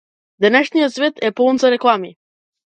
Денешниот 0.45 0.95
свет 0.95 1.21
е 1.29 1.31
полн 1.41 1.61
со 1.65 1.69
реклами. 1.75 2.11